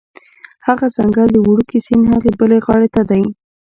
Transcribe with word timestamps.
هغه 0.67 0.85
ځنګل 0.95 1.27
د 1.33 1.37
وړوکي 1.47 1.77
سیند 1.85 2.05
هغې 2.13 2.31
بلې 2.39 2.57
غاړې 2.65 2.89
ته 2.95 3.01
دی 3.09 3.23